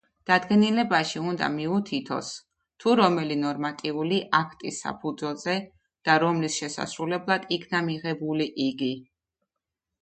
დადგენილებაში 0.27 1.19
უნდა 1.31 1.49
მიეთითოს, 1.55 2.31
თუ 2.85 2.95
რომელი 3.01 3.37
ნორმატიული 3.43 4.19
აქტის 4.39 4.81
საფუძველზე 4.87 5.57
და 6.11 6.17
რომლის 6.27 6.59
შესასრულებლად 6.63 7.49
იქნა 7.61 7.85
მიღებული 7.93 8.51
იგი. 8.69 8.95